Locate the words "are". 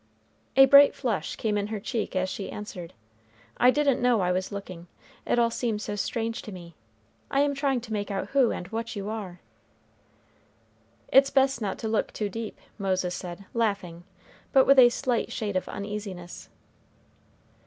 9.09-9.41